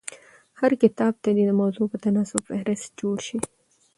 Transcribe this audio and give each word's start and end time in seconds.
هر 0.59 0.71
کتاب 0.83 1.13
ته 1.23 1.29
دي 1.35 1.43
د 1.47 1.51
موضوع 1.61 1.85
په 1.91 1.97
تناسب 2.03 2.39
فهرست 2.49 2.89
جوړ 3.01 3.17
سي. 3.27 3.37